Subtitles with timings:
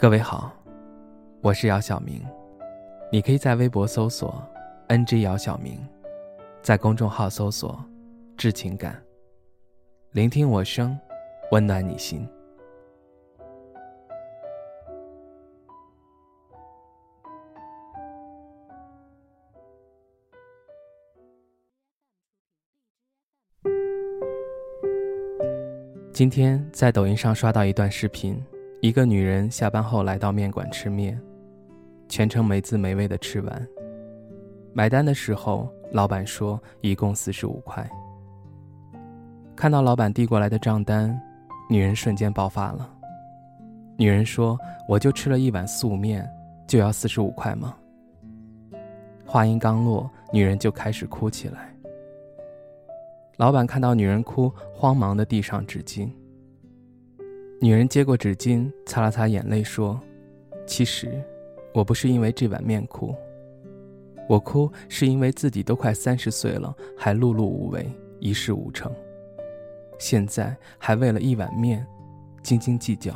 [0.00, 0.52] 各位好，
[1.40, 2.24] 我是姚晓明，
[3.10, 4.40] 你可以在微博搜索
[4.86, 5.76] “ng 姚晓明”，
[6.62, 7.84] 在公众号搜索
[8.38, 9.02] “致情感”，
[10.14, 10.96] 聆听我声，
[11.50, 12.24] 温暖你心。
[26.12, 28.40] 今天在抖音上刷到一段视频。
[28.80, 31.20] 一个女人下班后来到面馆吃面，
[32.08, 33.68] 全程没滋没味的吃完。
[34.72, 37.88] 买单的时候，老板说一共四十五块。
[39.56, 41.20] 看到老板递过来的账单，
[41.68, 42.88] 女人瞬间爆发了。
[43.96, 44.56] 女人说
[44.88, 46.24] ：“我就吃了一碗素面，
[46.68, 47.74] 就要四十五块吗？”
[49.26, 51.74] 话音刚落，女人就开始哭起来。
[53.38, 56.08] 老板看到女人哭，慌忙的递上纸巾。
[57.60, 60.00] 女人接过纸巾，擦了擦眼泪，说
[60.64, 61.20] ：“其实，
[61.74, 63.12] 我不是因为这碗面哭，
[64.28, 68.92] 我哭是因为自己都快三十岁了，还碌碌无为，一事无成。
[69.98, 71.84] 现在还为了一碗面，
[72.44, 73.12] 斤斤计较。”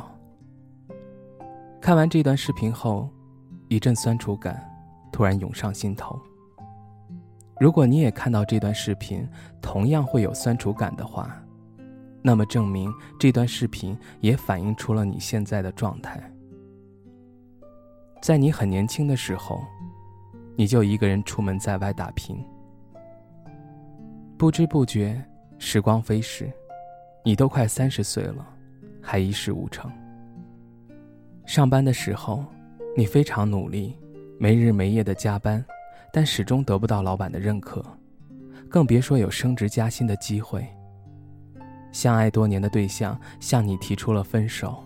[1.79, 3.09] 看完这段视频后，
[3.69, 4.61] 一阵酸楚感
[5.09, 6.19] 突然涌上心头。
[7.61, 9.25] 如果你也看到这段视频，
[9.61, 11.42] 同样会有酸楚感的话。
[12.25, 16.23] 那么，证明这段视频也反映出了你现在的状态。
[18.21, 19.61] 在你很年轻的时候，
[20.55, 22.41] 你就一个人出门在外打拼，
[24.37, 25.21] 不知不觉，
[25.59, 26.49] 时光飞逝，
[27.25, 28.47] 你都快三十岁了，
[29.01, 29.91] 还一事无成。
[31.45, 32.45] 上班的时候，
[32.95, 33.99] 你非常努力，
[34.39, 35.63] 没日没夜的加班，
[36.13, 37.83] 但始终得不到老板的认可，
[38.69, 40.65] 更别说有升职加薪的机会。
[41.93, 44.83] 相爱多年的对象向你提出了分手，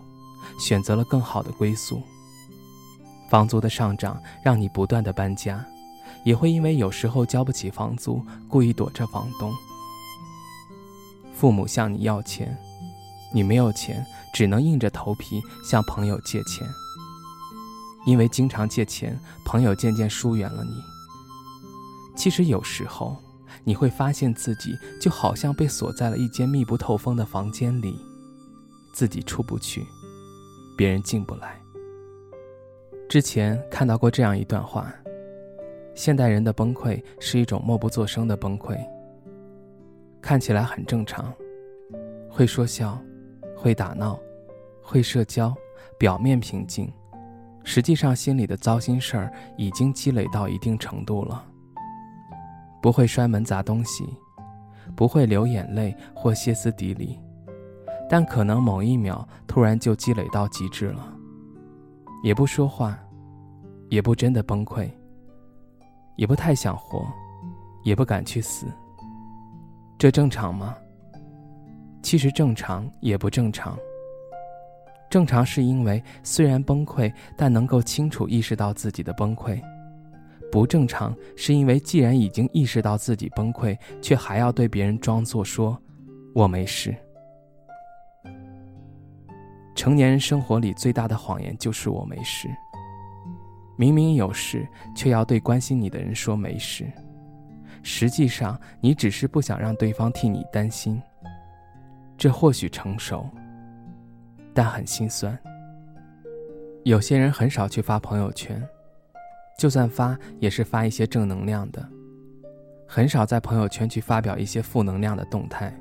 [0.60, 2.00] 选择了更好的归宿。
[3.28, 5.64] 房租的上涨让你不断的搬家，
[6.24, 9.52] 也会因为有时候交不起房租，故意躲着房东。
[11.34, 12.56] 父母向你要钱，
[13.32, 16.68] 你没有钱，只能硬着头皮向朋友借钱。
[18.06, 20.72] 因为经常借钱，朋友渐渐疏远了你。
[22.14, 23.16] 其实有时候。
[23.64, 27.98] 你会发现自己就好像被锁在了一间密不透风的房间里，
[28.92, 29.84] 自己出不去，
[30.76, 31.60] 别人进不来。
[33.08, 34.92] 之前看到过这样一段话：
[35.94, 38.78] 现代人的崩溃是一种默不作声的崩溃，
[40.20, 41.32] 看起来很正常，
[42.28, 43.00] 会说笑，
[43.56, 44.18] 会打闹，
[44.82, 45.54] 会社交，
[45.98, 46.92] 表面平静，
[47.64, 51.44] 实际上心里的糟心事儿已经积累到一定程度了。
[52.80, 54.04] 不会摔门砸东西，
[54.94, 57.18] 不会流眼泪或歇斯底里，
[58.08, 61.14] 但可能某一秒突然就积累到极致了。
[62.22, 62.98] 也不说话，
[63.90, 64.88] 也不真的崩溃，
[66.16, 67.06] 也不太想活，
[67.84, 68.66] 也不敢去死。
[69.98, 70.76] 这正常吗？
[72.02, 73.76] 其实正常也不正常。
[75.10, 79.60] 正常是因为虽然崩溃，但能够清楚意识到自己的崩溃。
[80.50, 85.80] 不正常，是因为既然已经意识到自己崩溃，却还要对别人装作说
[86.34, 86.94] “我没事”。
[89.74, 92.48] 成年人生活里最大的谎言就是“我没事”。
[93.76, 94.66] 明明有事，
[94.96, 96.90] 却要对关心你的人说没事，
[97.82, 101.00] 实际上你只是不想让对方替你担心。
[102.16, 103.28] 这或许成熟，
[104.52, 105.38] 但很心酸。
[106.84, 108.60] 有些人很少去发朋友圈。
[109.58, 111.86] 就算发，也是发一些正能量的，
[112.86, 115.76] 很少在朋友圈去发表一些负能量的动态。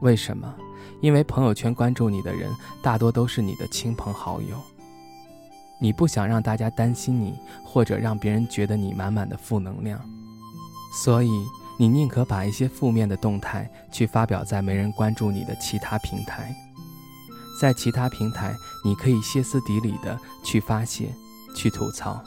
[0.00, 0.54] 为什么？
[1.00, 2.48] 因为朋友圈关注你的人
[2.82, 4.56] 大多都是你的亲朋好友，
[5.80, 7.34] 你不想让大家担心你，
[7.64, 10.00] 或者让别人觉得你满满的负能量，
[11.02, 11.30] 所以
[11.78, 16.54] 你宁可把一些负面的动态去发表在没人关注你的其他平台，
[17.60, 18.54] 在其他平台，
[18.84, 21.12] 你可以歇斯底里的去发泄，
[21.56, 22.22] 去吐槽。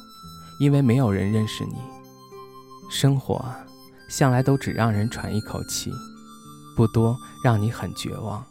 [0.59, 1.75] 因为没有人认识你，
[2.89, 3.59] 生活啊，
[4.09, 5.91] 向来都只让人喘一口气，
[6.75, 8.43] 不多让你很绝望，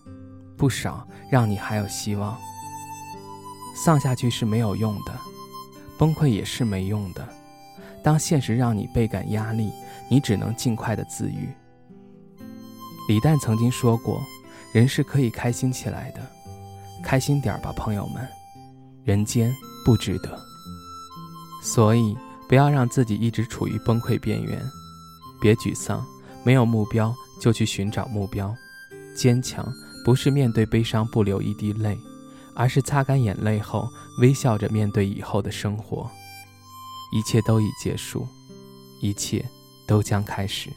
[0.56, 2.36] 不少让你还有希望。
[3.74, 5.12] 丧下去是没有用的，
[5.98, 7.28] 崩溃也是没用的。
[8.02, 9.72] 当现实让你倍感压力，
[10.08, 11.48] 你只能尽快的自愈。
[13.08, 14.22] 李诞曾经说过
[14.72, 16.20] ：“人是可以开心起来的，
[17.02, 18.26] 开心点吧，朋友们，
[19.04, 19.52] 人间
[19.84, 20.40] 不值得。”
[21.66, 22.16] 所以，
[22.48, 24.62] 不要让自己一直处于崩溃边缘，
[25.40, 26.06] 别沮丧，
[26.44, 28.54] 没有目标就去寻找目标。
[29.16, 29.66] 坚强
[30.04, 31.98] 不是面对悲伤不流一滴泪，
[32.54, 33.88] 而是擦干眼泪后，
[34.20, 36.08] 微笑着面对以后的生活。
[37.12, 38.24] 一切都已结束，
[39.00, 39.44] 一切
[39.88, 40.70] 都将开始。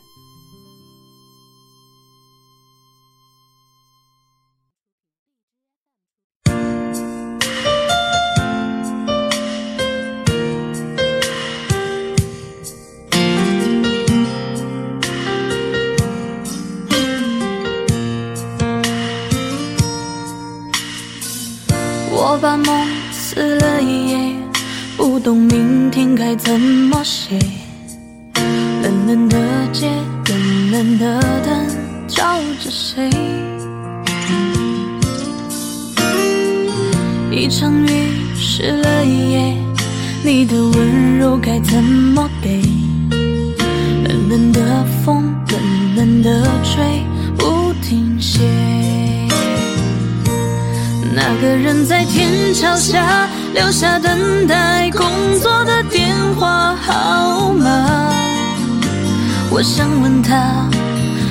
[22.22, 24.36] 我把梦撕了一页，
[24.98, 27.40] 不懂明天该怎么写。
[28.84, 29.38] 冷冷的
[29.72, 29.90] 街，
[30.28, 31.66] 冷冷的灯，
[32.10, 33.10] 照着谁？
[37.32, 39.56] 一场雨湿了一夜，
[40.22, 42.62] 你的温柔该怎么给？
[44.04, 46.84] 冷冷的风，冷冷的吹，
[51.42, 55.08] 个人在天桥下留下等待工
[55.40, 57.66] 作的电话号码，
[59.50, 60.68] 我想问他，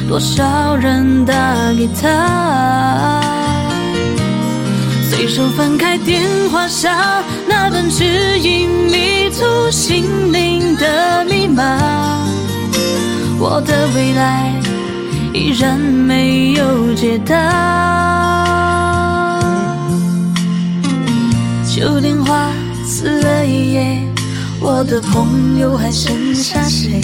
[0.08, 1.34] 多少人打
[1.74, 3.20] 给他？
[5.10, 8.04] 随手翻开电话上那本指
[8.38, 11.62] 引迷途心灵的密码，
[13.38, 14.54] 我的未来
[15.34, 18.27] 依然没有解答。
[21.88, 22.52] 旧电话
[22.84, 23.98] 撕了一页，
[24.60, 27.00] 我的朋友还剩下谁？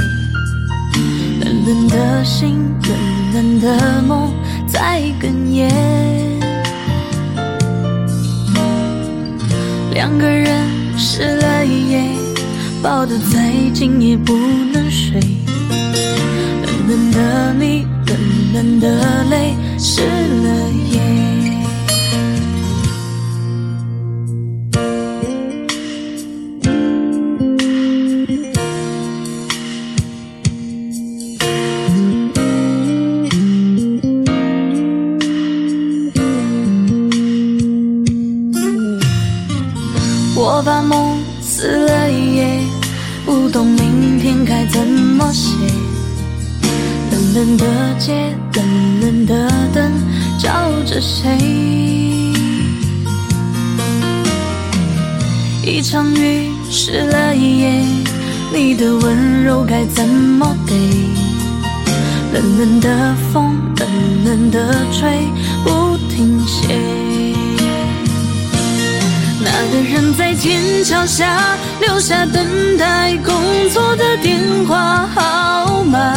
[1.41, 4.31] 冷冷的心，冷冷的梦
[4.67, 5.71] 在哽咽。
[9.95, 12.05] 两个人湿了一夜，
[12.83, 14.35] 抱得再紧也不
[14.71, 15.19] 能睡。
[16.63, 21.24] 冷冷的你，冷冷的泪，湿了夜。
[44.71, 45.55] 怎么写。
[47.11, 47.65] 冷冷的
[47.99, 49.93] 街，冷冷的灯，
[50.39, 51.39] 照着谁？
[55.63, 57.85] 一场雨湿了一夜，
[58.53, 60.75] 你的温柔该怎么给？
[62.33, 65.29] 冷冷的风，冷冷的吹，
[65.65, 67.24] 不停歇。
[69.57, 73.33] 那个人在天桥下留下等待工
[73.71, 76.13] 作的电话号码，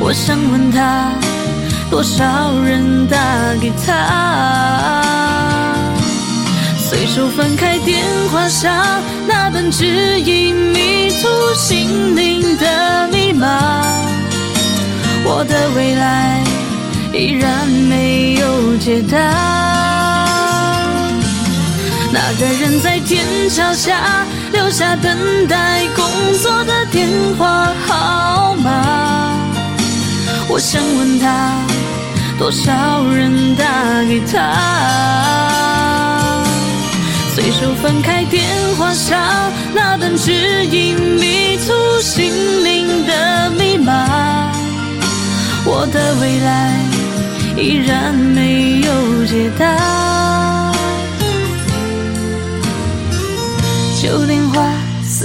[0.00, 1.12] 我想问他，
[1.90, 2.24] 多少
[2.64, 3.18] 人打
[3.60, 5.02] 给他？
[6.78, 8.02] 随手翻开电
[8.32, 9.84] 话上那本指
[10.20, 13.82] 引迷途心灵的密码，
[15.26, 16.42] 我的未来
[17.12, 19.85] 依然没有解答。
[22.28, 26.04] 那个人在天桥下留下等待工
[26.42, 27.08] 作的电
[27.38, 29.38] 话号码，
[30.48, 31.54] 我想问他，
[32.36, 33.64] 多少人打
[34.08, 34.34] 给他？
[37.32, 38.44] 随手翻开电
[38.76, 40.32] 话上那本指
[40.66, 42.32] 引迷途心
[42.64, 44.50] 灵的密码，
[45.64, 46.74] 我的未来
[47.56, 50.05] 依然没有解答。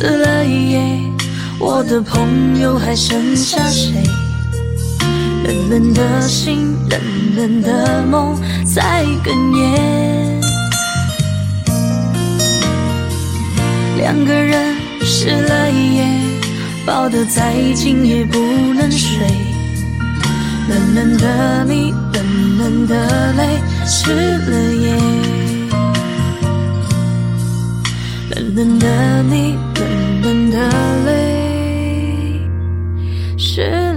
[0.02, 0.82] 撕了一页，
[1.60, 4.02] 我的朋友还剩下谁？
[5.44, 7.00] 冷冷的心，冷
[7.36, 10.42] 冷的梦在哽咽。
[13.96, 16.08] 两个人湿了一夜，
[16.84, 18.40] 抱得再紧也不
[18.74, 19.20] 能睡。
[20.68, 24.12] 冷冷的你，冷冷的泪，湿
[24.50, 24.98] 了夜。
[28.32, 29.56] 冷冷的你，
[30.24, 30.60] 我们的
[31.04, 32.40] 泪，
[33.40, 33.91] 是。